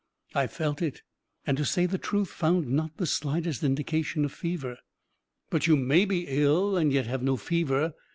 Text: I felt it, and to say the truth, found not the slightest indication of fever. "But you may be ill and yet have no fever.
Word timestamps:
I 0.33 0.47
felt 0.47 0.81
it, 0.81 1.03
and 1.45 1.55
to 1.57 1.63
say 1.63 1.85
the 1.85 1.99
truth, 1.99 2.29
found 2.31 2.67
not 2.67 2.97
the 2.97 3.05
slightest 3.05 3.61
indication 3.63 4.25
of 4.25 4.31
fever. 4.33 4.77
"But 5.51 5.67
you 5.67 5.75
may 5.75 6.05
be 6.05 6.25
ill 6.27 6.75
and 6.75 6.91
yet 6.91 7.05
have 7.05 7.21
no 7.21 7.37
fever. 7.37 7.93